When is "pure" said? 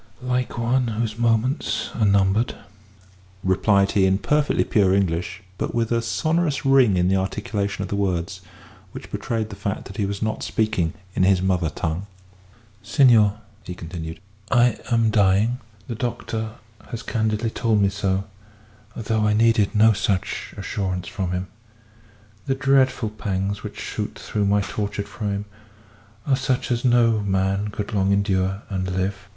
4.63-4.95